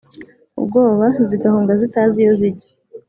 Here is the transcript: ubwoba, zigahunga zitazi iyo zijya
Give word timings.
ubwoba, 0.59 1.05
zigahunga 1.29 1.71
zitazi 1.81 2.17
iyo 2.23 2.33
zijya 2.39 2.69